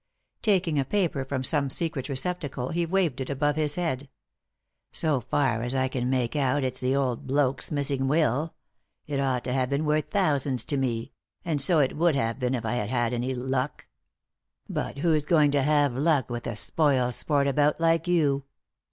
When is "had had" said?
12.73-13.13